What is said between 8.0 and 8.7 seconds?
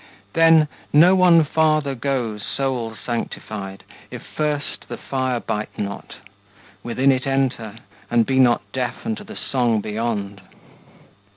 And be not